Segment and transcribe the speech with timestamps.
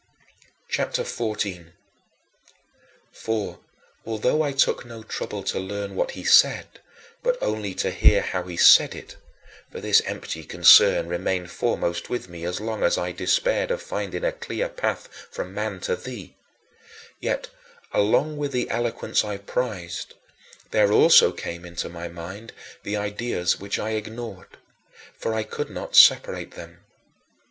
[0.67, 1.17] CHAPTER XIV
[1.51, 1.73] 24.
[3.11, 3.59] For,
[4.03, 6.65] although I took no trouble to learn what he said,
[7.21, 9.17] but only to hear how he said it
[9.71, 14.23] for this empty concern remained foremost with me as long as I despaired of finding
[14.23, 16.35] a clear path from man to thee
[17.19, 17.49] yet,
[17.93, 20.15] along with the eloquence I prized,
[20.71, 24.57] there also came into my mind the ideas which I ignored;
[25.15, 26.79] for I could not separate them.